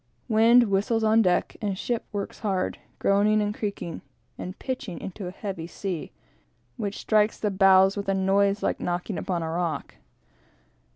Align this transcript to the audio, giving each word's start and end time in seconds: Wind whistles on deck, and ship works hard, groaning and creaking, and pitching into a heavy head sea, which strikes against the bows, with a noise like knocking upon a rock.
Wind 0.27 0.63
whistles 0.63 1.03
on 1.03 1.21
deck, 1.21 1.55
and 1.61 1.77
ship 1.77 2.05
works 2.11 2.39
hard, 2.39 2.79
groaning 2.97 3.39
and 3.39 3.53
creaking, 3.53 4.01
and 4.35 4.57
pitching 4.57 4.99
into 4.99 5.27
a 5.27 5.29
heavy 5.29 5.65
head 5.65 5.69
sea, 5.69 6.11
which 6.75 6.97
strikes 6.97 7.33
against 7.35 7.41
the 7.43 7.51
bows, 7.51 7.95
with 7.95 8.09
a 8.09 8.15
noise 8.15 8.63
like 8.63 8.79
knocking 8.79 9.19
upon 9.19 9.43
a 9.43 9.51
rock. 9.51 9.93